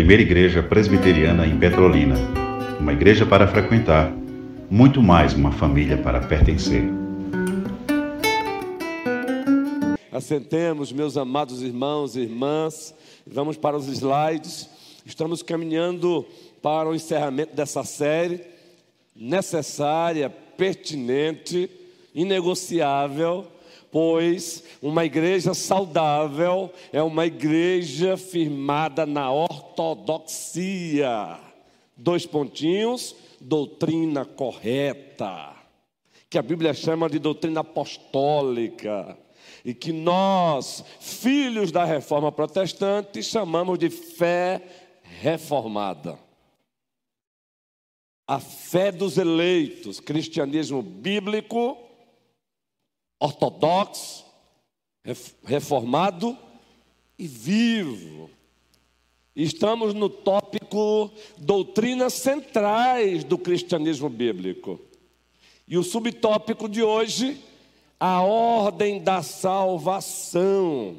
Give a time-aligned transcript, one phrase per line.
[0.00, 2.14] primeira igreja presbiteriana em Petrolina.
[2.80, 4.10] Uma igreja para frequentar,
[4.70, 6.82] muito mais uma família para pertencer.
[10.10, 12.94] Assentemos, meus amados irmãos e irmãs,
[13.26, 14.70] vamos para os slides.
[15.04, 16.24] Estamos caminhando
[16.62, 18.40] para o encerramento dessa série
[19.14, 21.68] necessária, pertinente,
[22.14, 23.46] inegociável
[23.90, 31.36] pois uma igreja saudável é uma igreja firmada na ortodoxia.
[31.96, 35.56] Dois pontinhos, doutrina correta,
[36.28, 39.18] que a Bíblia chama de doutrina apostólica,
[39.64, 44.62] e que nós, filhos da reforma protestante, chamamos de fé
[45.20, 46.18] reformada.
[48.26, 51.76] A fé dos eleitos, cristianismo bíblico
[53.20, 54.24] ortodoxo,
[55.44, 56.36] reformado
[57.18, 58.30] e vivo.
[59.36, 64.80] Estamos no tópico doutrinas centrais do cristianismo bíblico.
[65.68, 67.40] E o subtópico de hoje,
[67.98, 70.96] a ordem da salvação.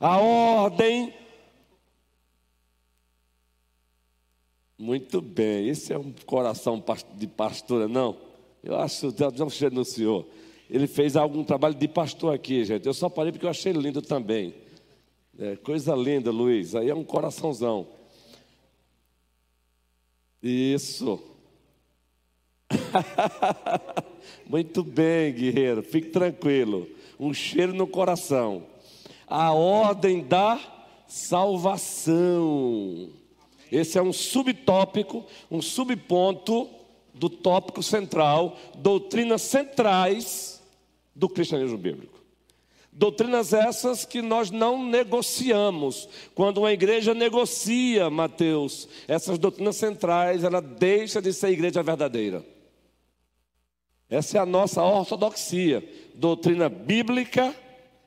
[0.00, 1.12] A ordem.
[4.78, 6.82] Muito bem, esse é um coração
[7.14, 8.16] de pastora, não?
[8.62, 10.26] Eu acho, não cheio no senhor.
[10.68, 12.86] Ele fez algum trabalho de pastor aqui, gente.
[12.86, 14.54] Eu só parei porque eu achei lindo também.
[15.38, 16.74] É, coisa linda, Luiz.
[16.74, 17.86] Aí é um coraçãozão.
[20.42, 21.22] Isso.
[24.48, 25.82] Muito bem, guerreiro.
[25.82, 26.88] Fique tranquilo.
[27.18, 28.64] Um cheiro no coração.
[29.26, 30.58] A ordem da
[31.06, 33.10] salvação.
[33.70, 36.68] Esse é um subtópico, um subponto
[37.14, 40.55] do tópico central, doutrinas centrais
[41.16, 42.20] do cristianismo bíblico.
[42.92, 46.08] Doutrinas essas que nós não negociamos.
[46.34, 52.44] Quando uma igreja negocia, Mateus, essas doutrinas centrais, ela deixa de ser igreja verdadeira.
[54.08, 55.86] Essa é a nossa ortodoxia.
[56.14, 57.54] Doutrina bíblica,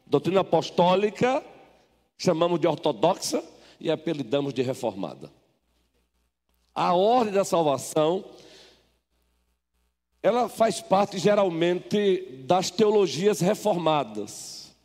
[0.08, 1.44] doutrina apostólica,
[2.18, 3.44] chamamos de ortodoxa
[3.80, 5.32] e apelidamos de reformada.
[6.74, 8.26] A ordem da salvação
[10.22, 14.76] ela faz parte geralmente das teologias reformadas.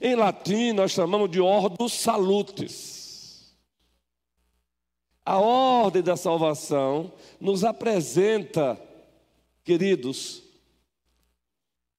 [0.00, 3.56] Em latim, nós chamamos de ordo salutis.
[5.24, 8.80] A ordem da salvação nos apresenta,
[9.64, 10.42] queridos,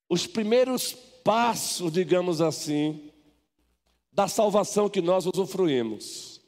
[0.07, 3.11] os primeiros passos, digamos assim,
[4.11, 6.41] da salvação que nós usufruímos.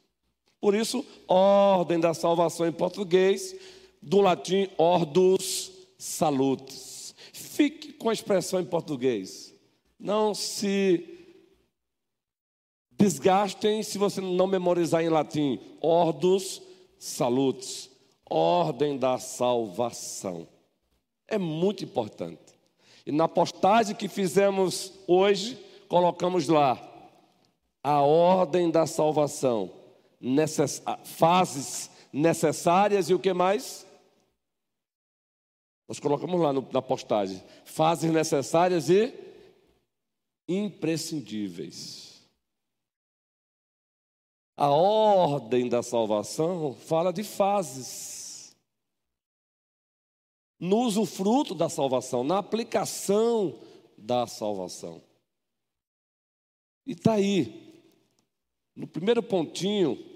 [0.60, 3.54] Por isso, ordem da salvação em português,
[4.00, 5.71] do latim ordus
[6.02, 7.14] salutis.
[7.32, 9.54] Fique com a expressão em português.
[10.00, 11.08] Não se
[12.90, 15.60] desgastem se você não memorizar em latim.
[15.80, 16.60] Ordus
[16.98, 17.88] salutis.
[18.28, 20.48] Ordem da salvação.
[21.28, 22.52] É muito importante.
[23.06, 25.56] E na postagem que fizemos hoje,
[25.88, 26.80] colocamos lá
[27.80, 29.70] a ordem da salvação,
[30.20, 30.82] necess...
[31.04, 33.86] fases necessárias e o que mais?
[35.88, 39.12] Nós colocamos lá no, na postagem: fases necessárias e
[40.48, 42.22] imprescindíveis.
[44.56, 48.56] A ordem da salvação fala de fases.
[50.60, 53.58] No usufruto da salvação, na aplicação
[53.98, 55.02] da salvação.
[56.86, 57.82] E está aí,
[58.74, 60.11] no primeiro pontinho,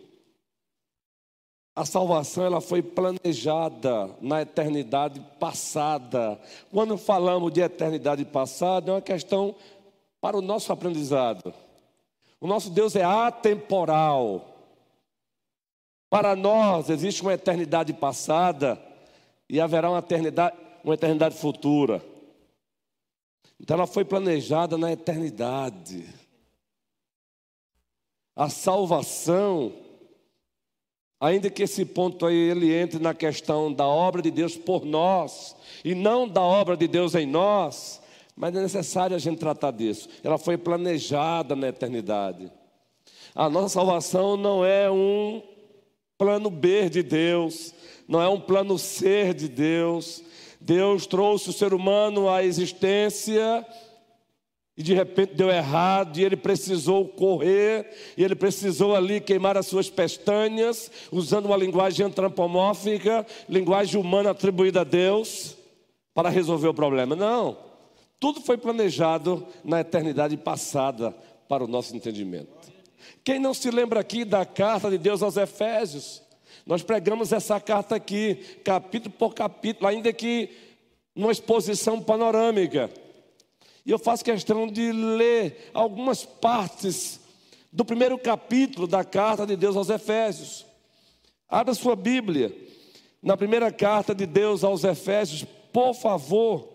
[1.76, 6.41] a salvação ela foi planejada na eternidade passada.
[6.72, 9.54] Quando falamos de eternidade passada, é uma questão
[10.19, 11.53] para o nosso aprendizado.
[12.41, 14.56] O nosso Deus é atemporal.
[16.09, 18.81] Para nós existe uma eternidade passada
[19.47, 22.03] e haverá uma eternidade, uma eternidade futura.
[23.60, 26.08] Então ela foi planejada na eternidade.
[28.34, 29.84] A salvação
[31.21, 35.57] Ainda que esse ponto aí ele entre na questão da obra de Deus por nós
[35.85, 38.03] e não da obra de Deus em nós,
[38.37, 40.09] mas é necessário a gente tratar disso.
[40.23, 42.53] Ela foi planejada na eternidade.
[43.35, 45.43] A nossa salvação não é um
[46.19, 47.75] plano B de Deus,
[48.07, 50.23] não é um plano C de Deus.
[50.61, 53.65] Deus trouxe o ser humano à existência
[54.76, 59.67] e de repente deu errado, e ele precisou correr, e ele precisou ali queimar as
[59.67, 65.56] suas pestanas, usando uma linguagem antropomórfica, linguagem humana atribuída a Deus,
[66.12, 67.17] para resolver o problema.
[67.17, 67.56] Não,
[68.20, 71.14] tudo foi planejado na eternidade passada
[71.49, 72.50] para o nosso entendimento.
[73.25, 76.22] Quem não se lembra aqui da carta de Deus aos Efésios?
[76.67, 80.50] Nós pregamos essa carta aqui, capítulo por capítulo, ainda que
[81.14, 82.90] numa exposição panorâmica.
[83.87, 87.21] E eu faço questão de ler algumas partes
[87.73, 90.67] do primeiro capítulo da carta de Deus aos Efésios.
[91.49, 92.53] Abra sua Bíblia,
[93.23, 96.69] na primeira carta de Deus aos Efésios, por favor,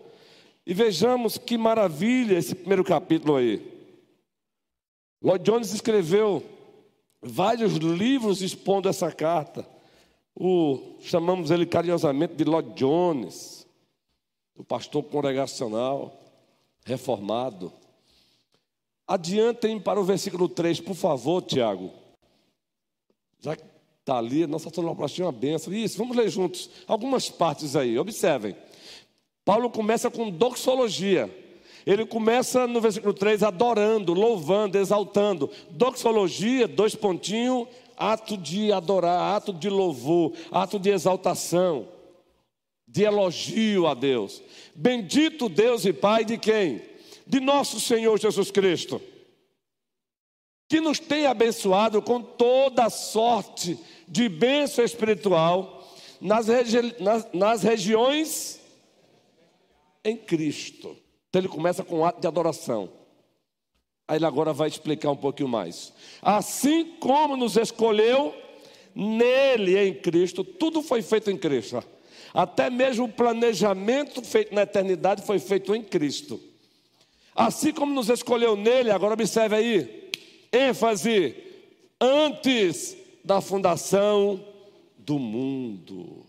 [0.66, 3.60] e vejamos que maravilha esse primeiro capítulo aí.
[5.20, 6.42] Lloyd Jones escreveu
[7.20, 9.68] vários livros expondo essa carta.
[10.34, 13.66] O, chamamos ele carinhosamente de Lloyd Jones,
[14.56, 16.21] o pastor congregacional,
[16.84, 17.72] reformado.
[19.06, 21.90] Adiantem para o versículo 3, por favor, Tiago.
[23.40, 23.64] Já que
[24.00, 25.72] está ali, nossa sonoplastia é uma benção.
[25.72, 28.56] Isso, vamos ler juntos algumas partes aí, observem.
[29.44, 31.30] Paulo começa com doxologia.
[31.84, 35.50] Ele começa no versículo 3 adorando, louvando, exaltando.
[35.70, 41.88] Doxologia, dois pontinhos, ato de adorar, ato de louvor, ato de exaltação,
[42.92, 44.42] de elogio a Deus.
[44.74, 46.82] Bendito Deus e Pai de quem?
[47.26, 49.00] De nosso Senhor Jesus Cristo,
[50.68, 55.90] que nos tem abençoado com toda sorte de bênção espiritual
[56.20, 58.60] nas, regi nas, nas regiões
[60.04, 60.94] em Cristo.
[61.30, 62.90] Então ele começa com um ato de adoração.
[64.06, 65.94] Aí ele agora vai explicar um pouquinho mais.
[66.20, 68.34] Assim como nos escolheu
[68.94, 71.82] nele, em Cristo, tudo foi feito em Cristo.
[72.34, 76.40] Até mesmo o planejamento feito na eternidade foi feito em Cristo.
[77.34, 80.10] Assim como nos escolheu nele, agora observe aí,
[80.52, 81.34] ênfase,
[82.00, 84.44] antes da fundação
[84.98, 86.26] do mundo.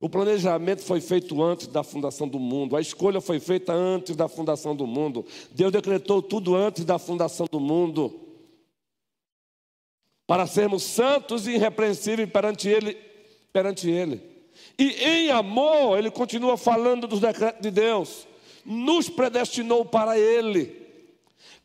[0.00, 4.28] O planejamento foi feito antes da fundação do mundo, a escolha foi feita antes da
[4.28, 5.26] fundação do mundo.
[5.50, 8.20] Deus decretou tudo antes da fundação do mundo.
[10.24, 12.94] Para sermos santos e irrepreensíveis perante Ele,
[13.52, 14.37] perante Ele.
[14.78, 18.26] E em amor, Ele continua falando dos decretos de Deus.
[18.64, 20.88] Nos predestinou para Ele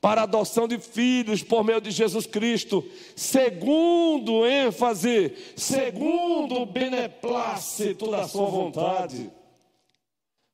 [0.03, 2.83] para a adoção de filhos por meio de Jesus Cristo,
[3.15, 9.31] segundo ênfase, segundo o beneplácito da sua vontade.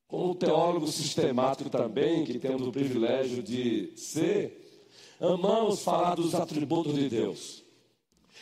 [0.07, 4.85] Como teólogo sistemático também, que temos o privilégio de ser,
[5.19, 7.63] amamos falar dos atributos de Deus.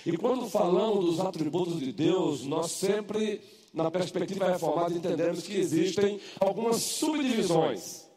[0.06, 3.40] E quando falamos dos atributos de Deus, nós sempre,
[3.84, 8.08] na perspectiva reformada, entendemos que existem algumas subdivisões.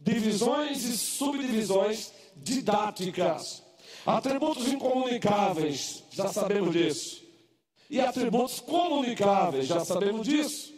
[0.00, 3.62] Divisões e subdivisões didáticas.
[4.04, 7.24] Atributos incomunicáveis, já sabemos disso.
[7.88, 10.74] E atributos comunicáveis, já sabemos disso.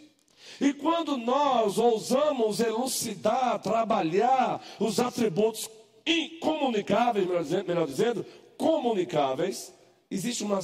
[0.61, 5.71] E quando nós ousamos elucidar, trabalhar os atributos
[6.07, 7.27] incomunicáveis,
[7.67, 8.25] melhor dizendo,
[8.57, 9.73] comunicáveis,
[10.11, 10.61] existe uma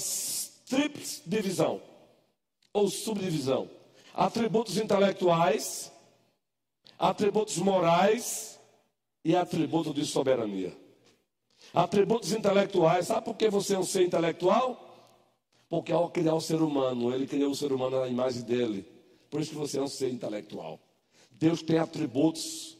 [0.68, 1.80] tríplice divisão
[2.74, 3.70] ou subdivisão:
[4.12, 5.90] atributos intelectuais,
[6.98, 8.60] atributos morais
[9.24, 10.76] e atributo de soberania.
[11.72, 13.06] Atributos intelectuais.
[13.06, 14.80] Sabe por que você é um ser intelectual?
[15.68, 18.86] Porque ao criar o ser humano, ele criou o ser humano na imagem dele.
[19.30, 20.78] Por isso que você é um ser intelectual.
[21.30, 22.78] Deus tem atributos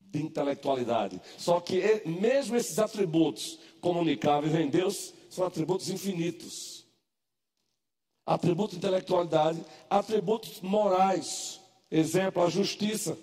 [0.00, 1.20] de intelectualidade.
[1.36, 6.79] Só que mesmo esses atributos comunicáveis em Deus são atributos infinitos.
[8.26, 11.60] Atributos de intelectualidade, atributos morais.
[11.90, 13.18] Exemplo, a justiça.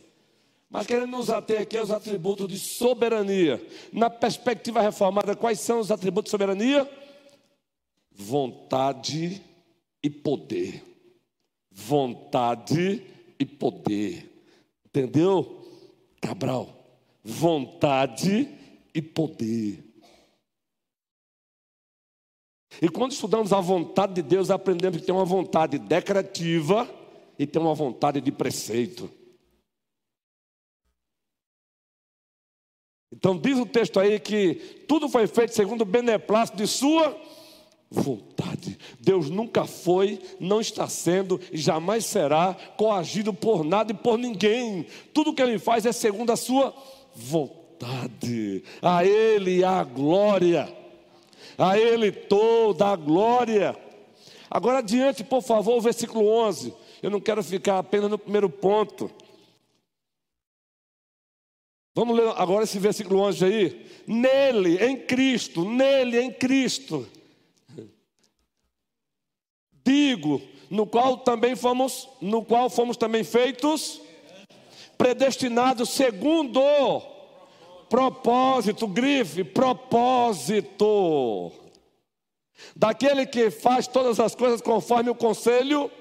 [0.70, 3.66] Mas querendo nos ater aqui aos atributos de soberania.
[3.92, 6.90] Na perspectiva reformada, quais são os atributos de soberania?
[8.12, 9.42] Vontade
[10.04, 10.84] e poder.
[11.72, 13.04] Vontade
[13.40, 14.30] e poder.
[14.86, 15.66] Entendeu?
[16.20, 16.74] Cabral.
[17.24, 18.50] Vontade
[18.94, 19.87] e poder.
[22.82, 26.88] E quando estudamos a vontade de Deus, aprendemos que tem uma vontade decretiva
[27.38, 29.10] e tem uma vontade de preceito.
[33.12, 37.20] Então diz o texto aí que tudo foi feito segundo o beneplácito de sua
[37.90, 38.78] vontade.
[39.00, 44.86] Deus nunca foi, não está sendo e jamais será coagido por nada e por ninguém.
[45.14, 46.74] Tudo que ele faz é segundo a sua
[47.16, 48.64] vontade.
[48.82, 50.87] A ele a glória.
[51.58, 53.76] A ele toda a glória.
[54.50, 56.74] Agora adiante, por favor, o versículo 11.
[57.02, 59.12] Eu não quero ficar apenas no primeiro ponto.
[61.96, 63.86] Vamos ler agora esse versículo 11 aí.
[64.06, 67.08] Nele, em Cristo, nele, em Cristo.
[69.84, 74.02] Digo, no qual também fomos, no qual fomos também feitos
[74.98, 76.60] predestinados segundo
[77.90, 80.82] propósito, grife, propósito.
[82.76, 85.92] daquele que faz todas as coisas conforme o conselho.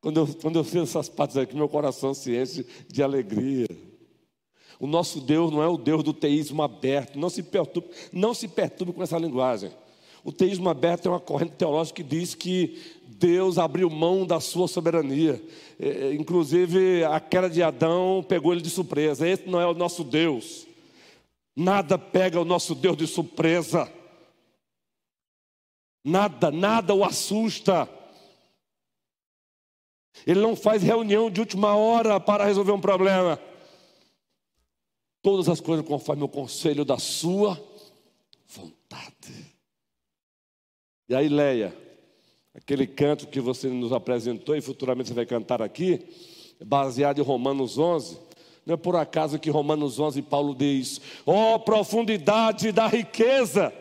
[0.00, 3.66] Quando eu, quando eu fiz essas partes aqui, meu coração se enche de alegria.
[4.78, 7.18] O nosso Deus não é o Deus do teísmo aberto.
[7.18, 9.72] Não se perturbe, não se perturbe com essa linguagem.
[10.24, 14.68] O teísmo aberto é uma corrente teológica que diz que Deus abriu mão da sua
[14.68, 15.42] soberania.
[15.78, 19.28] É, é, inclusive, a queda de Adão pegou ele de surpresa.
[19.28, 20.66] Esse não é o nosso Deus.
[21.56, 23.92] Nada pega o nosso Deus de surpresa.
[26.04, 27.88] Nada, nada o assusta.
[30.26, 33.40] Ele não faz reunião de última hora para resolver um problema.
[35.22, 37.60] Todas as coisas conforme o conselho da sua
[38.46, 39.54] vontade.
[41.08, 41.74] E aí, Leia,
[42.54, 46.06] aquele canto que você nos apresentou e futuramente você vai cantar aqui,
[46.62, 48.18] baseado em Romanos 11.
[48.66, 53.72] Não é por acaso que Romanos 11 Paulo diz: "Ó oh, profundidade da riqueza,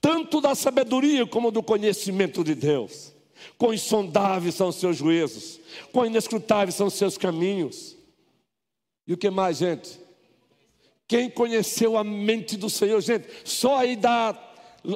[0.00, 3.12] tanto da sabedoria como do conhecimento de Deus.
[3.56, 5.58] Quão insondáveis são os seus juízos,
[5.92, 7.96] quão inescrutáveis são os seus caminhos."
[9.08, 9.98] E o que mais, gente?
[11.08, 14.32] Quem conheceu a mente do Senhor, gente, só aí dá,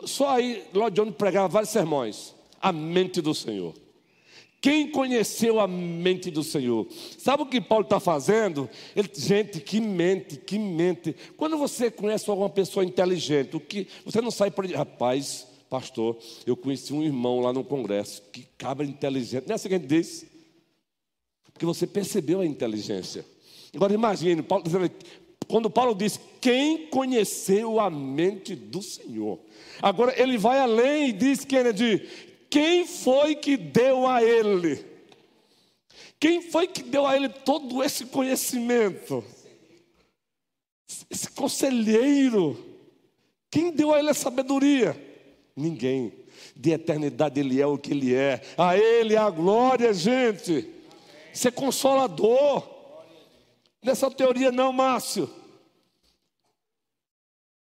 [0.07, 2.35] só aí Lord John pregava vários sermões.
[2.61, 3.75] A mente do Senhor.
[4.61, 6.87] Quem conheceu a mente do Senhor?
[7.19, 8.71] Sabe o que Paulo está fazendo?
[8.95, 11.17] Ele, gente, que mente, que mente.
[11.37, 16.57] Quando você conhece alguma pessoa inteligente, o que você não sai por rapaz, pastor, eu
[16.57, 19.47] conheci um irmão lá no congresso, que cabra inteligente.
[19.49, 20.27] Não é assim que a gente diz?
[21.53, 23.27] Porque você percebeu a inteligência.
[23.75, 24.89] Agora imagine, Paulo dizendo,
[25.53, 29.39] quando Paulo diz: Quem conheceu a mente do Senhor?
[29.83, 32.09] Agora ele vai além e diz, Kennedy:
[32.49, 34.83] Quem foi que deu a ele?
[36.19, 39.23] Quem foi que deu a ele todo esse conhecimento?
[41.11, 42.57] Esse conselheiro.
[43.51, 44.97] Quem deu a ele a sabedoria?
[45.55, 46.15] Ninguém.
[46.57, 48.41] De eternidade ele é o que ele é.
[48.57, 50.67] A ele a glória, gente.
[51.31, 52.67] Ser consolador.
[53.83, 55.42] Nessa teoria não, Márcio.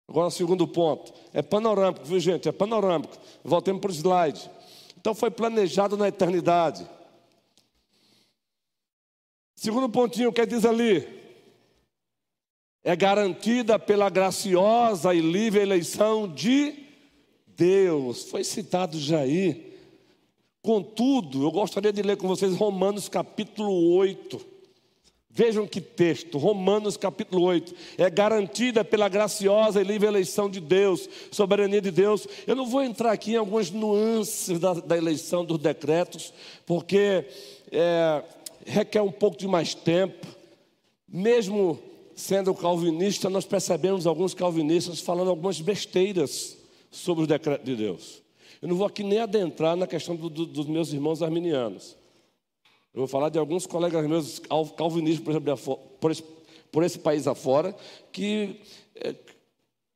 [0.08, 1.12] Agora, segundo ponto.
[1.32, 2.48] É panorâmico, viu, gente?
[2.48, 3.16] É panorâmico.
[3.42, 4.50] Voltemos para o slide.
[4.98, 6.88] Então, foi planejado na eternidade.
[9.56, 11.06] Segundo pontinho, o que diz ali?
[12.82, 16.84] É garantida pela graciosa e livre eleição de
[17.46, 18.24] Deus.
[18.24, 19.72] Foi citado aí.
[20.60, 24.53] Contudo, eu gostaria de ler com vocês Romanos capítulo 8.
[25.36, 31.08] Vejam que texto, Romanos capítulo 8, é garantida pela graciosa e livre eleição de Deus,
[31.32, 32.28] soberania de Deus.
[32.46, 36.32] Eu não vou entrar aqui em algumas nuances da, da eleição dos decretos,
[36.64, 37.26] porque
[37.72, 38.22] é,
[38.64, 40.24] requer um pouco de mais tempo.
[41.08, 41.80] Mesmo
[42.14, 46.56] sendo calvinista, nós percebemos alguns calvinistas falando algumas besteiras
[46.92, 48.22] sobre o decreto de Deus.
[48.62, 51.96] Eu não vou aqui nem adentrar na questão do, do, dos meus irmãos arminianos.
[52.94, 54.40] Eu vou falar de alguns colegas meus
[54.76, 56.22] calvinistas, por exemplo, por esse,
[56.70, 57.74] por esse país afora,
[58.12, 58.60] que
[58.94, 59.16] é,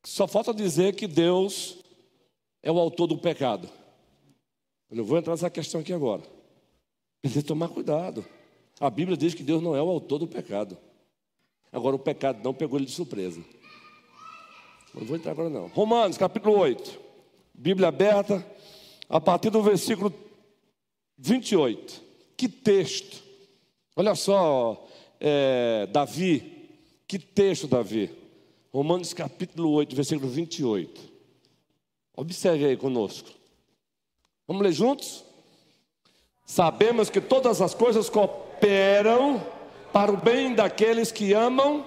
[0.04, 1.78] só falta dizer que Deus
[2.60, 3.68] é o autor do pecado.
[4.90, 6.22] Eu não vou entrar nessa questão aqui agora.
[7.22, 8.26] Precisa tomar cuidado.
[8.80, 10.76] A Bíblia diz que Deus não é o autor do pecado.
[11.70, 13.40] Agora o pecado não pegou ele de surpresa.
[14.92, 15.68] Não vou entrar agora não.
[15.68, 16.98] Romanos, capítulo 8.
[17.54, 18.44] Bíblia aberta,
[19.08, 20.12] a partir do versículo
[21.16, 22.07] 28.
[22.38, 23.20] Que texto!
[23.96, 24.86] Olha só,
[25.18, 26.70] é, Davi,
[27.04, 28.12] que texto, Davi?
[28.72, 31.00] Romanos capítulo 8, versículo 28.
[32.16, 33.28] Observe aí conosco.
[34.46, 35.24] Vamos ler juntos?
[36.46, 39.44] Sabemos que todas as coisas cooperam
[39.92, 41.84] para o bem daqueles que amam.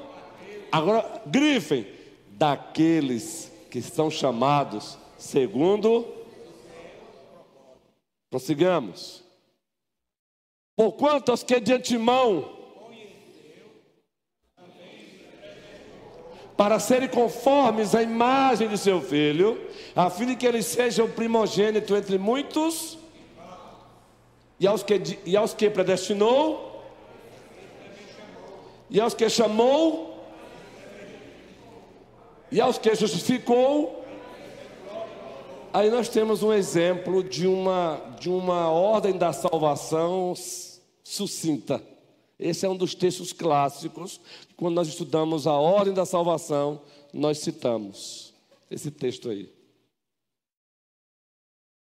[0.70, 1.88] Agora, grifem,
[2.32, 6.06] daqueles que são chamados segundo.
[8.30, 9.31] Prossigamos.
[10.76, 12.62] Porquanto os que de antemão
[16.62, 19.60] para serem conformes à imagem de seu filho,
[19.96, 23.00] a fim de que ele seja o primogênito entre muitos,
[24.60, 26.84] e aos que, e aos que predestinou,
[28.92, 30.24] e aos que chamou,
[32.52, 34.01] e aos que justificou,
[35.74, 40.34] Aí nós temos um exemplo de uma, de uma ordem da salvação
[41.02, 41.82] sucinta.
[42.38, 44.20] Esse é um dos textos clássicos.
[44.58, 46.82] Quando nós estudamos a ordem da salvação,
[47.14, 48.34] nós citamos
[48.70, 49.50] esse texto aí.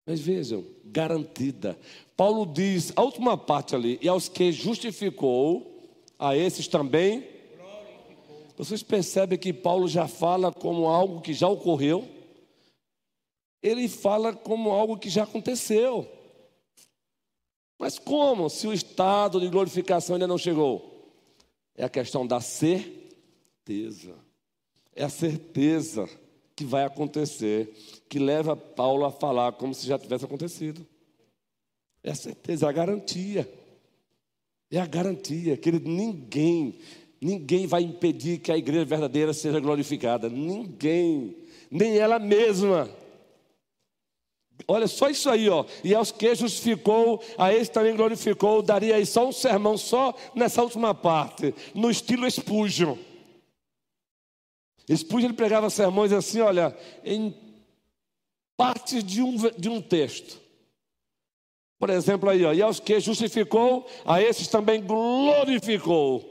[0.06, 1.75] Mas vejam, garantida.
[2.15, 5.74] Paulo diz, a última parte ali, e aos que justificou,
[6.20, 7.27] a esses também.
[8.56, 12.12] Vocês percebem que Paulo já fala como algo que já ocorreu?
[13.63, 16.05] Ele fala como algo que já aconteceu.
[17.79, 21.12] Mas como, se o estado de glorificação ainda não chegou?
[21.75, 24.13] É a questão da certeza.
[24.93, 26.08] É a certeza
[26.55, 27.74] que vai acontecer,
[28.08, 30.86] que leva Paulo a falar como se já tivesse acontecido.
[32.03, 33.51] É a certeza, é a garantia.
[34.70, 36.75] É a garantia, que ninguém,
[37.22, 40.29] ninguém vai impedir que a igreja verdadeira seja glorificada.
[40.29, 41.38] Ninguém,
[41.72, 42.89] nem ela mesma.
[44.67, 45.65] Olha só isso aí, ó.
[45.84, 48.62] E aos que justificou, a esse também glorificou.
[48.62, 52.98] Daria aí só um sermão, só nessa última parte, no estilo Spurgeon.
[54.96, 57.34] Spurgeon ele pregava sermões assim, olha, em
[58.58, 60.41] partes de um, de um texto.
[61.79, 66.29] Por exemplo, aí, ó, e aos que justificou, a esses também glorificou.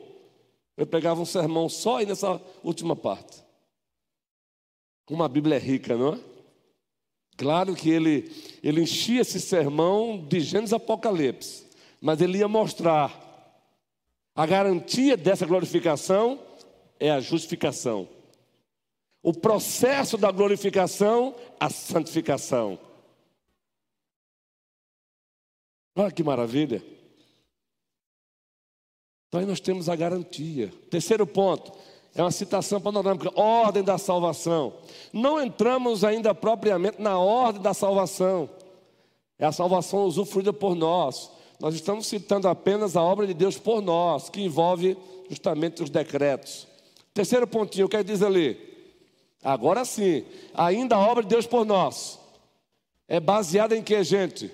[0.77, 3.43] Ele pregava um sermão só aí nessa última parte.
[5.05, 6.32] Como a Bíblia é rica, não é?
[7.43, 8.31] Claro que ele,
[8.63, 11.67] ele enchia esse sermão de Gênesis Apocalipse,
[12.01, 13.21] mas ele ia mostrar
[14.33, 16.41] a garantia dessa glorificação
[17.01, 18.09] é a justificação.
[19.25, 22.79] O processo da glorificação, a santificação.
[25.97, 26.81] Olha que maravilha.
[29.27, 30.73] Então aí nós temos a garantia.
[30.89, 31.73] Terceiro ponto,
[32.15, 34.75] é uma citação panorâmica, ordem da salvação.
[35.13, 38.49] Não entramos ainda propriamente na ordem da salvação.
[39.39, 41.31] É a salvação usufruída por nós.
[41.59, 44.97] Nós estamos citando apenas a obra de Deus por nós, que envolve
[45.29, 46.67] justamente os decretos.
[47.15, 48.59] Terceiro pontinho, o que é diz ali?
[49.43, 52.21] Agora sim, ainda a obra de Deus por nós
[53.09, 54.51] é baseada em que, gente?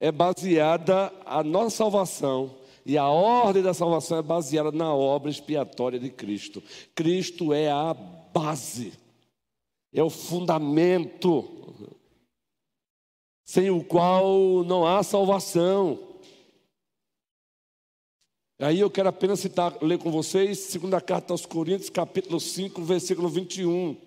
[0.00, 2.54] É baseada a nossa salvação
[2.88, 6.62] e a ordem da salvação é baseada na obra expiatória de Cristo.
[6.94, 8.94] Cristo é a base,
[9.92, 11.46] é o fundamento,
[13.44, 15.98] sem o qual não há salvação.
[18.58, 23.28] Aí eu quero apenas citar, ler com vocês, segunda carta aos Coríntios, capítulo 5, versículo
[23.28, 23.98] 21.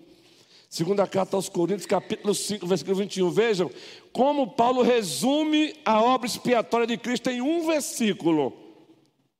[0.68, 3.30] Segunda carta aos Coríntios, capítulo 5, versículo 21.
[3.30, 3.70] Vejam
[4.12, 8.61] como Paulo resume a obra expiatória de Cristo em um versículo.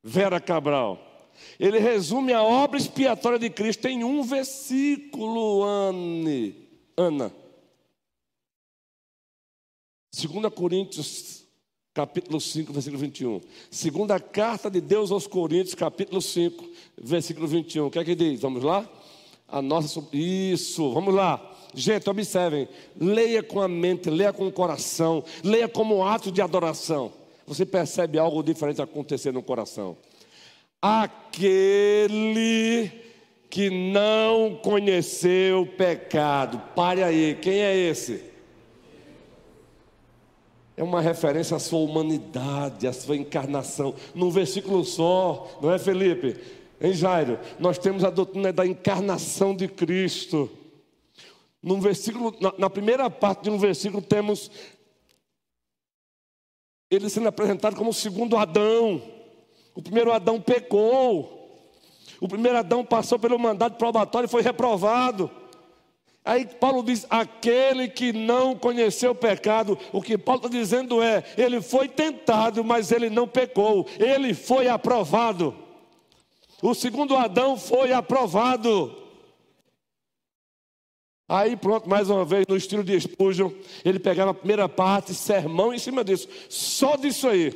[0.02, 0.98] Vera Cabral.
[1.58, 6.54] Ele resume a obra expiatória de Cristo em um versículo, Anne.
[6.96, 7.32] Ana.
[10.14, 11.42] 2 Coríntios
[11.94, 13.40] capítulo 5, versículo 21.
[13.70, 16.64] Segunda carta de Deus aos Coríntios, capítulo 5,
[17.02, 17.86] versículo 21.
[17.86, 18.40] O que é que diz?
[18.40, 18.88] Vamos lá?
[19.46, 21.50] A nossa isso, vamos lá.
[21.74, 27.12] Gente, observem, leia com a mente, leia com o coração, leia como ato de adoração.
[27.52, 29.94] Você percebe algo diferente acontecer no coração.
[30.80, 32.10] Aquele
[33.50, 36.58] que não conheceu o pecado.
[36.74, 38.24] Pare aí, quem é esse?
[40.74, 43.94] É uma referência à sua humanidade, à sua encarnação.
[44.14, 46.40] Num versículo só, não é, Felipe?
[46.80, 50.50] Em Jairo, nós temos a doutrina da encarnação de Cristo.
[51.62, 54.50] Num versículo, na, na primeira parte de um versículo, temos
[56.96, 59.02] ele sendo apresentado como o segundo Adão.
[59.74, 61.38] O primeiro Adão pecou.
[62.20, 65.30] O primeiro Adão passou pelo mandato probatório e foi reprovado.
[66.24, 71.24] Aí Paulo diz: aquele que não conheceu o pecado, o que Paulo está dizendo é:
[71.36, 75.56] ele foi tentado, mas ele não pecou, ele foi aprovado.
[76.60, 79.01] O segundo Adão foi aprovado.
[81.28, 83.50] Aí pronto, mais uma vez, no estilo de Spurgeon,
[83.84, 87.52] ele pegava a primeira parte, sermão em cima disso, só disso aí.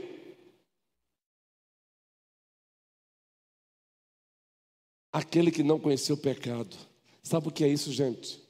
[5.12, 6.76] Aquele que não conheceu o pecado.
[7.22, 8.46] Sabe o que é isso, gente?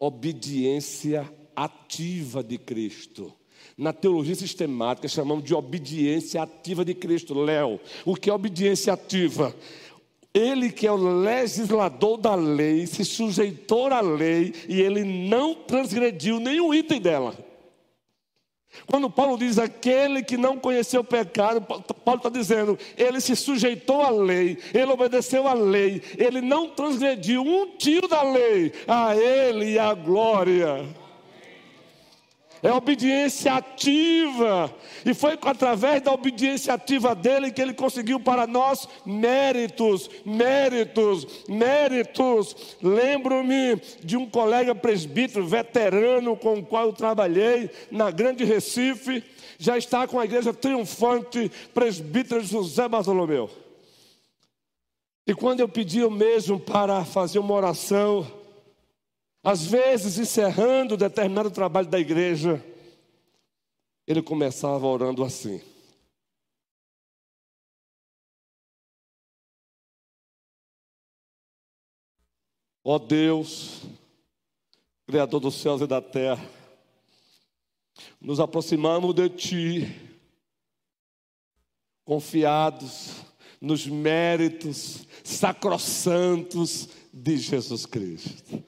[0.00, 3.30] obediência ativa de Cristo.
[3.76, 7.34] Na teologia sistemática chamamos de obediência ativa de Cristo.
[7.34, 9.54] Léo, o que é obediência ativa?
[10.32, 16.38] Ele que é o legislador da lei, se sujeitou à lei e ele não transgrediu
[16.38, 17.34] nenhum item dela.
[18.86, 24.00] Quando Paulo diz aquele que não conheceu o pecado, Paulo está dizendo, ele se sujeitou
[24.00, 29.72] à lei, ele obedeceu à lei, ele não transgrediu um tio da lei, a ele
[29.72, 30.86] e a glória
[32.62, 34.72] é obediência ativa.
[35.04, 42.76] E foi através da obediência ativa dele que ele conseguiu para nós méritos, méritos, méritos.
[42.82, 49.22] Lembro-me de um colega presbítero veterano com o qual eu trabalhei na Grande Recife,
[49.58, 53.50] já está com a igreja triunfante, presbítero José Bartolomeu.
[55.26, 58.26] E quando eu pedi o mesmo para fazer uma oração,
[59.42, 62.62] Às vezes, encerrando determinado trabalho da igreja,
[64.06, 65.62] ele começava orando assim.
[72.84, 73.82] Ó Deus,
[75.06, 76.44] Criador dos céus e da terra,
[78.20, 80.20] nos aproximamos de Ti,
[82.04, 83.24] confiados
[83.60, 88.64] nos méritos sacrossantos de Jesus Cristo.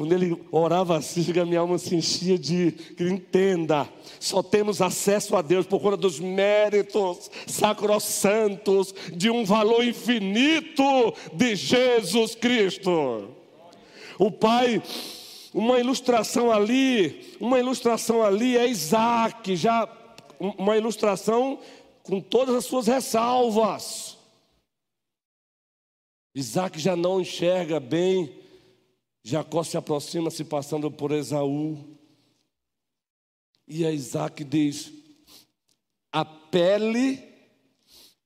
[0.00, 2.74] Quando ele orava assim, a minha alma se enchia de.
[2.98, 3.86] Entenda,
[4.18, 10.82] só temos acesso a Deus por conta dos méritos sacrossantos de um valor infinito
[11.34, 13.28] de Jesus Cristo.
[14.18, 14.82] O Pai,
[15.52, 19.86] uma ilustração ali, uma ilustração ali é Isaac, já
[20.38, 21.58] uma ilustração
[22.04, 24.16] com todas as suas ressalvas.
[26.34, 28.39] Isaac já não enxerga bem,
[29.22, 31.96] Jacó se aproxima se passando por Esaú.
[33.66, 34.92] E a Isaac diz:
[36.12, 37.22] a pele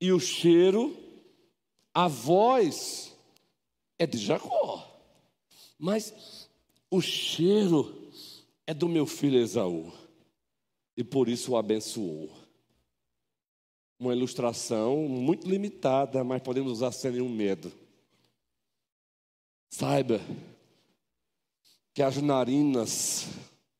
[0.01, 0.97] e o cheiro,
[1.93, 3.15] a voz
[3.99, 4.91] é de Jacó.
[5.79, 6.49] Mas
[6.91, 8.11] o cheiro
[8.67, 9.93] é do meu filho Esaú.
[10.97, 12.31] E por isso o abençoou.
[13.99, 17.73] Uma ilustração muito limitada, mas podemos usar sem nenhum medo.
[19.69, 20.21] Saiba
[21.95, 23.29] que as narinas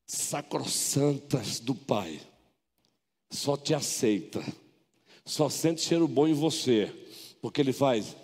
[0.07, 2.19] sacrossantas do Pai
[3.29, 4.41] só te aceita,
[5.25, 6.91] só sente cheiro bom em você,
[7.41, 8.15] porque Ele faz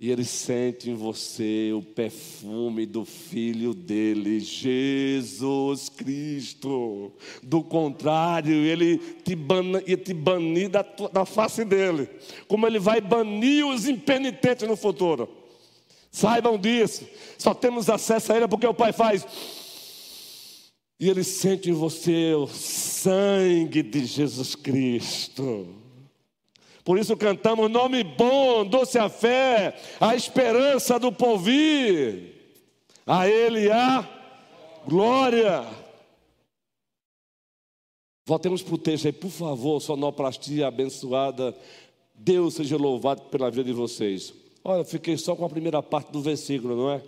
[0.00, 7.10] e ele sente em você o perfume do filho dele, Jesus Cristo.
[7.42, 12.08] Do contrário, ele te bana, ia te banir da, da face dele,
[12.46, 15.28] como ele vai banir os impenitentes no futuro.
[16.10, 19.26] Saibam disso, só temos acesso a ele porque o Pai faz.
[21.00, 25.68] E ele sente em você o sangue de Jesus Cristo.
[26.84, 32.34] Por isso cantamos nome bom, doce a fé, a esperança do porvir.
[33.06, 34.08] A Ele a
[34.86, 35.66] glória.
[38.26, 41.54] Voltemos para o texto aí, por favor, sonoplastia abençoada.
[42.14, 44.32] Deus seja louvado pela vida de vocês.
[44.70, 47.02] Olha, fiquei só com a primeira parte do versículo, não é?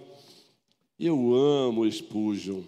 [0.98, 2.62] Eu amo Spurgeon,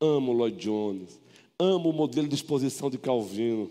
[0.00, 1.20] amo Lloyd Jones,
[1.58, 3.70] amo o modelo de exposição de Calvino.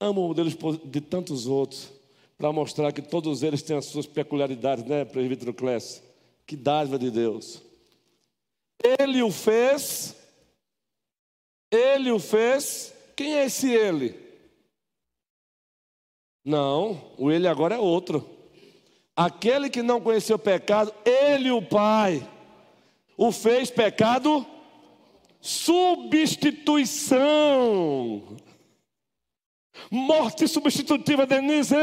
[0.00, 0.48] Amo o modelo
[0.86, 1.90] de tantos outros,
[2.38, 6.02] para mostrar que todos eles têm as suas peculiaridades, né, presbítero Clécio?
[6.46, 7.60] Que dádiva de Deus.
[8.98, 10.16] Ele o fez,
[11.70, 12.94] ele o fez.
[13.14, 14.18] Quem é esse ele?
[16.42, 18.33] Não, o ele agora é outro.
[19.16, 22.26] Aquele que não conheceu pecado, ele, o Pai,
[23.16, 24.44] o fez pecado,
[25.40, 28.36] substituição.
[29.90, 31.76] Morte substitutiva, Denise.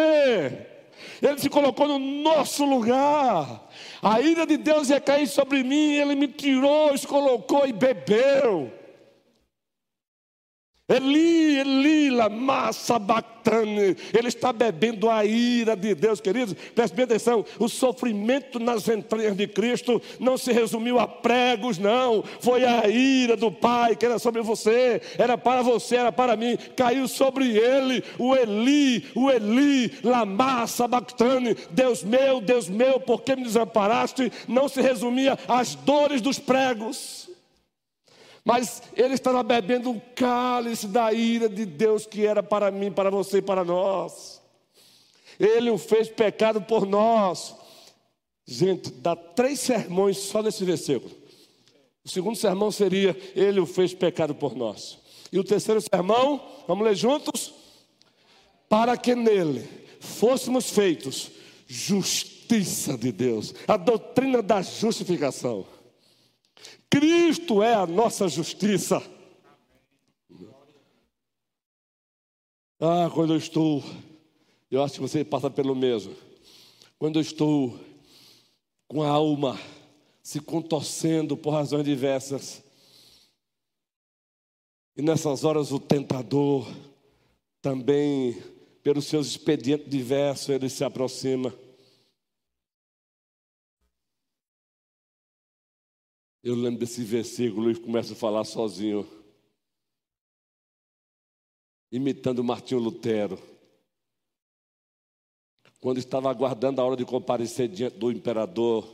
[1.22, 3.70] Ele se colocou no nosso lugar.
[4.02, 5.94] A ira de Deus ia cair sobre mim.
[5.94, 8.74] Ele me tirou, se colocou e bebeu.
[10.92, 13.96] Eli, Eli, lama sabachthani.
[14.14, 16.54] Ele está bebendo a ira de Deus, queridos.
[16.76, 17.46] Preste bem atenção.
[17.58, 22.24] O sofrimento nas entranhas de Cristo não se resumiu a pregos, não.
[22.42, 25.02] Foi a ira do Pai que era sobre você.
[25.18, 26.58] Era para você, era para mim.
[26.76, 31.56] Caiu sobre ele o Eli, o Eli, lama sabachthani.
[31.72, 34.32] Deus meu, Deus meu, por que me desamparaste?
[34.48, 37.31] Não se resumia às dores dos pregos.
[38.44, 43.10] Mas ele estava bebendo o cálice da ira de Deus que era para mim, para
[43.12, 44.42] você e para nós.
[45.40, 47.56] Ele o fez pecado por nós.
[48.46, 51.12] Gente, dá três sermões só nesse versículo.
[52.04, 54.98] O segundo sermão seria: Ele o fez pecado por nós.
[55.32, 57.54] E o terceiro sermão, vamos ler juntos?
[58.68, 59.68] Para que nele
[60.00, 61.32] fôssemos feitos
[61.68, 65.66] justiça de Deus, a doutrina da justificação.
[66.92, 69.02] Cristo é a nossa justiça.
[72.78, 73.82] Ah, quando eu estou,
[74.70, 76.14] eu acho que você passa pelo mesmo.
[77.00, 77.80] Quando eu estou
[78.90, 79.58] com a alma
[80.22, 82.62] se contorcendo por razões diversas,
[84.98, 86.68] e nessas horas o tentador
[87.62, 88.38] também,
[88.84, 91.54] pelos seus expedientes diversos, ele se aproxima.
[96.44, 99.08] Eu lembro desse versículo e começo a falar sozinho,
[101.92, 103.38] imitando Martinho Lutero.
[105.80, 108.88] Quando estava aguardando a hora de comparecer diante do imperador,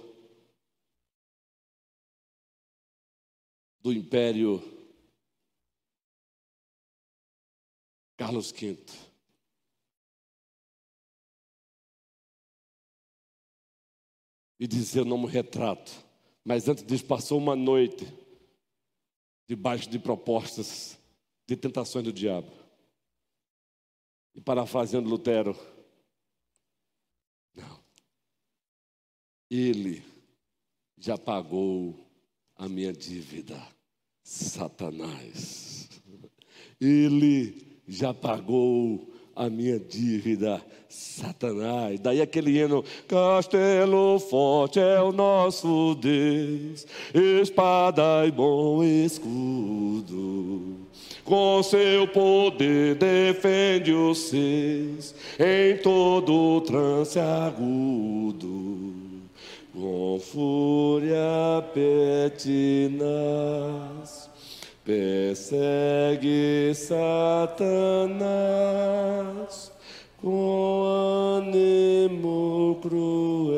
[3.79, 4.61] do Império
[8.17, 8.77] Carlos V.
[14.59, 16.06] E dizer: Eu não me retrato.
[16.47, 18.07] Mas antes disso, passou uma noite
[19.49, 20.97] debaixo de propostas
[21.45, 22.49] de tentações do diabo.
[24.33, 25.53] E parafraseando Lutero,
[27.53, 27.83] não.
[29.51, 30.01] Ele
[30.97, 32.07] já pagou
[32.55, 33.61] a minha dívida,
[34.23, 35.89] Satanás.
[36.79, 41.99] Ele já pagou a minha dívida, Satanás.
[41.99, 50.75] Daí aquele hino: Castelo forte é o nosso Deus, espada e bom escudo.
[51.23, 58.95] Com seu poder defende os seus em todo trance agudo.
[59.73, 62.97] Com fúria pertinaz
[64.87, 67.59] persegue Satanás
[70.21, 70.81] com
[71.41, 73.57] ânimo cruel.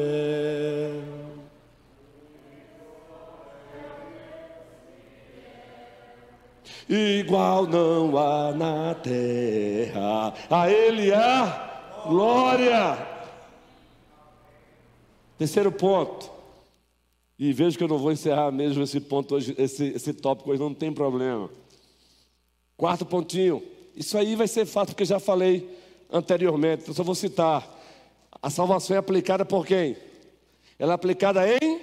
[6.89, 12.97] Igual não há na terra, a Ele a glória.
[15.37, 16.38] Terceiro ponto.
[17.39, 20.59] E vejo que eu não vou encerrar mesmo esse ponto hoje, esse, esse tópico hoje,
[20.59, 21.49] não tem problema.
[22.75, 23.63] Quarto pontinho.
[23.95, 25.69] Isso aí vai ser fato, porque já falei
[26.11, 27.77] anteriormente, então só vou citar.
[28.41, 29.95] A salvação é aplicada por quem?
[30.77, 31.79] Ela é aplicada em?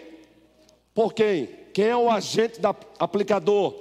[0.93, 1.49] Por quem?
[1.73, 3.75] Quem é o agente da, aplicador?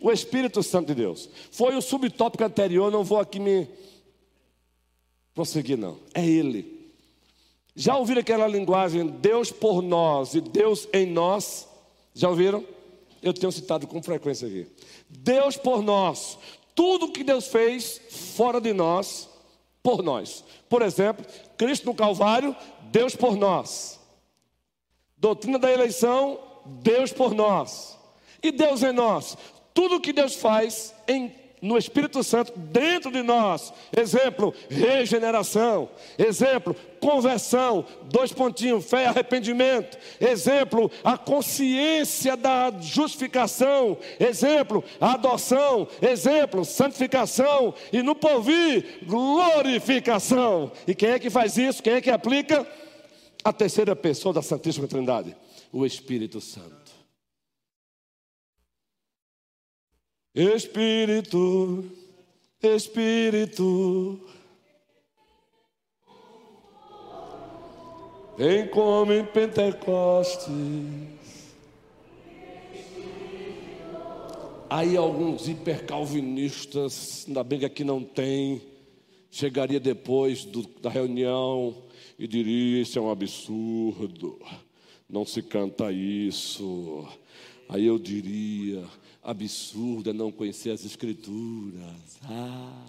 [0.00, 1.30] O Espírito Santo de Deus.
[1.52, 3.68] Foi o subtópico anterior, não vou aqui me
[5.32, 5.96] prosseguir, não.
[6.12, 6.73] É Ele.
[7.76, 11.68] Já ouviram aquela linguagem Deus por nós e Deus em nós?
[12.14, 12.64] Já ouviram?
[13.20, 14.66] Eu tenho citado com frequência aqui.
[15.08, 16.38] Deus por nós.
[16.74, 18.00] Tudo que Deus fez
[18.36, 19.28] fora de nós,
[19.82, 20.44] por nós.
[20.68, 21.24] Por exemplo,
[21.56, 22.54] Cristo no Calvário,
[22.92, 23.98] Deus por nós.
[25.16, 27.98] Doutrina da eleição, Deus por nós.
[28.42, 29.36] E Deus em nós.
[29.72, 33.72] Tudo que Deus faz em no Espírito Santo dentro de nós.
[33.96, 35.88] Exemplo, regeneração.
[36.18, 37.86] Exemplo, conversão.
[38.04, 39.96] Dois pontinhos, fé e arrependimento.
[40.20, 43.96] Exemplo, a consciência da justificação.
[44.20, 45.88] Exemplo, adoção.
[46.02, 47.72] Exemplo, santificação.
[47.90, 50.70] E no porvir, glorificação.
[50.86, 51.82] E quem é que faz isso?
[51.82, 52.66] Quem é que aplica?
[53.42, 55.34] A terceira pessoa da Santíssima Trindade,
[55.72, 56.83] o Espírito Santo.
[60.34, 61.84] Espírito,
[62.60, 64.18] Espírito,
[68.36, 70.52] vem como em Pentecostes.
[74.68, 78.60] Aí alguns hipercalvinistas, ainda bem que aqui não tem,
[79.30, 81.76] chegaria depois do, da reunião
[82.18, 84.40] e diria: Isso é um absurdo,
[85.08, 87.06] não se canta isso.
[87.68, 88.82] Aí eu diria:
[89.24, 92.18] absurdo é não conhecer as Escrituras.
[92.24, 92.84] Ah.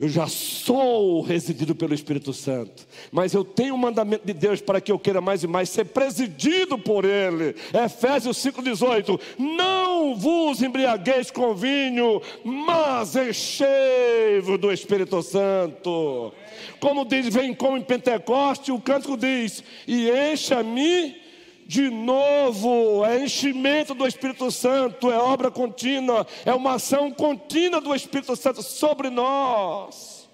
[0.00, 4.80] Eu já sou residido pelo Espírito Santo, mas eu tenho um mandamento de Deus para
[4.80, 7.56] que eu queira mais e mais ser presidido por Ele.
[7.74, 16.32] Efésios 5,18: Não vos embriagueis com vinho, mas enchei-vos do Espírito Santo.
[16.78, 21.27] Como diz, vem como em Pentecoste, o cântico diz: E encha-me
[21.68, 27.94] de novo, é enchimento do Espírito Santo, é obra contínua, é uma ação contínua do
[27.94, 30.26] Espírito Santo sobre nós.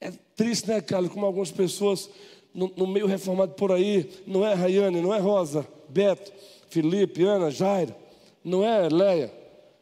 [0.00, 2.10] É triste, né, Carlos, como algumas pessoas
[2.52, 6.32] no, no meio reformado por aí, não é Rayane, não é Rosa, Beto,
[6.68, 7.94] Felipe, Ana, Jairo,
[8.42, 9.32] não é Leia,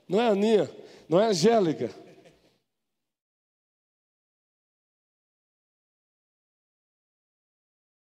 [0.07, 0.71] não é Aninha,
[1.09, 1.91] não é Angélica.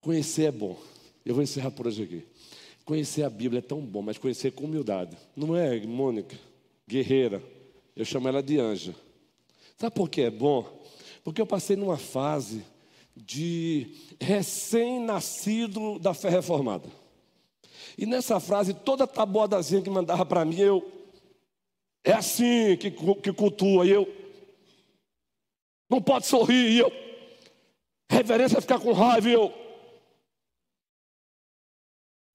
[0.02, 0.76] Conhecer é bom.
[1.24, 2.29] Eu vou encerrar por hoje aqui.
[2.90, 5.16] Conhecer a Bíblia é tão bom, mas conhecer com humildade.
[5.36, 6.36] Não é, Mônica?
[6.88, 7.40] Guerreira.
[7.94, 8.96] Eu chamo ela de anja.
[9.78, 10.66] Sabe por que é bom?
[11.22, 12.64] Porque eu passei numa fase
[13.14, 16.88] de recém-nascido da fé reformada.
[17.96, 20.90] E nessa frase, toda tabuadazinha que mandava para mim, eu.
[22.02, 23.86] É assim que, que cultua.
[23.86, 24.12] E eu.
[25.88, 26.72] Não pode sorrir.
[26.72, 26.92] E eu.
[28.10, 29.28] Reverência é ficar com raiva.
[29.28, 29.69] E eu.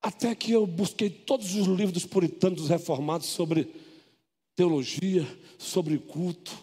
[0.06, 3.68] Até que eu busquei todos os livros dos puritanos, dos reformados, sobre
[4.56, 5.26] teologia,
[5.58, 6.56] sobre culto.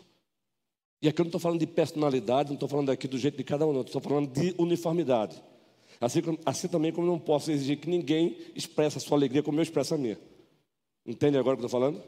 [1.02, 3.42] E aqui eu não estou falando de personalidade, não estou falando aqui do jeito de
[3.42, 5.42] cada um, não, estou falando de uniformidade.
[6.00, 9.64] Assim, assim também como não posso exigir que ninguém expresse a sua alegria como eu
[9.64, 10.20] expresso a minha.
[11.04, 12.00] Entende agora o que eu estou falando?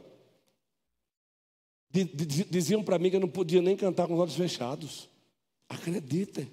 [2.48, 5.10] Diziam para mim que eu não podia nem cantar com os olhos fechados.
[5.68, 6.48] Acreditem.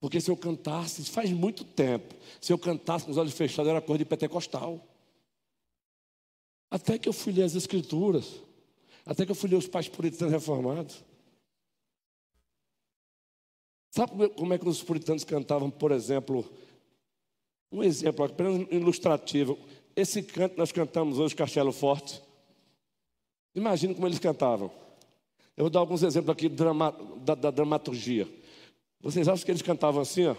[0.00, 3.80] Porque se eu cantasse, faz muito tempo, se eu cantasse com os olhos fechados, era
[3.80, 4.80] coisa de pentecostal.
[6.70, 8.40] Até que eu fui ler as escrituras,
[9.04, 11.02] até que eu fui ler os pais puritanos reformados.
[13.90, 16.48] Sabe como é que os puritanos cantavam, por exemplo,
[17.72, 19.58] um exemplo apenas ilustrativo.
[19.96, 22.22] Esse canto nós cantamos hoje, Castelo Forte.
[23.54, 24.70] Imagina como eles cantavam.
[25.56, 28.28] Eu vou dar alguns exemplos aqui da dramaturgia.
[29.00, 30.34] Vocês acham que eles cantavam assim, ó?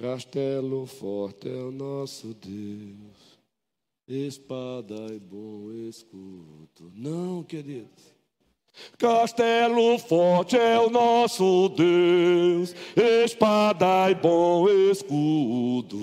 [0.00, 3.38] Castelo forte é o nosso Deus,
[4.06, 6.92] espada e bom escudo.
[6.94, 8.14] Não, queridos.
[8.98, 15.96] Castelo forte é o nosso Deus, espada e bom escudo,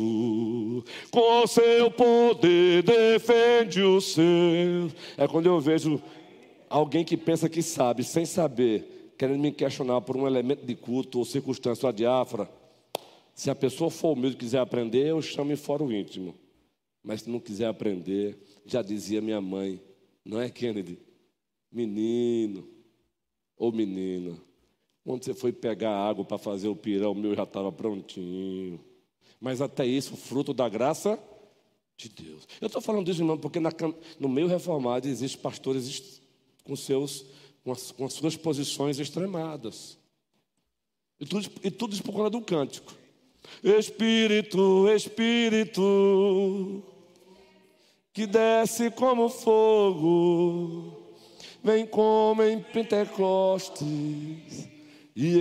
[1.12, 4.91] com seu poder defende o seu.
[5.17, 6.01] É quando eu vejo
[6.67, 11.19] alguém que pensa que sabe, sem saber, querendo me questionar por um elemento de culto
[11.19, 12.49] ou circunstância ou diáfora.
[13.34, 16.36] Se a pessoa for humilde e quiser aprender, eu chamo em fora o íntimo.
[17.04, 19.82] Mas se não quiser aprender, já dizia minha mãe,
[20.23, 20.99] não é, Kennedy?
[21.71, 22.67] Menino
[23.58, 24.38] ou menina,
[25.04, 28.80] quando você foi pegar água para fazer o pirão, o meu já estava prontinho.
[29.39, 31.19] Mas até isso, fruto da graça
[31.97, 32.47] de Deus.
[32.62, 33.71] Eu estou falando disso, irmão, porque na,
[34.19, 36.21] no meio reformado existem pastores
[36.63, 37.26] com, seus,
[37.63, 39.97] com as, com, as, suas posições extremadas.
[41.19, 42.93] E tudo, e tudo isso por conta do cântico.
[43.63, 46.84] Espírito, Espírito,
[48.13, 51.04] que desce como fogo
[51.63, 53.88] Vem como em Pentecostes
[55.15, 55.39] e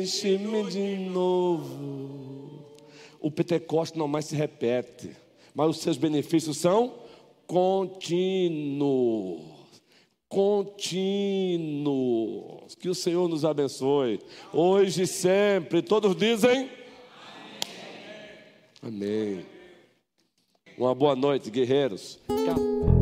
[0.00, 2.64] enche-me de novo.
[3.20, 5.10] O Pentecostes não mais se repete,
[5.52, 6.94] mas os seus benefícios são
[7.48, 9.42] contínuos.
[10.34, 12.74] Contínuos.
[12.74, 14.18] Que o Senhor nos abençoe.
[14.52, 15.80] Hoje e sempre.
[15.80, 16.68] Todos dizem.
[18.82, 18.82] Amém.
[18.82, 19.46] Amém.
[20.76, 22.18] Uma boa noite, guerreiros.
[22.26, 22.93] Tchau.